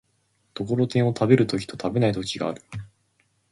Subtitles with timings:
[0.55, 2.63] ところてんを食べる時と食べない時がある。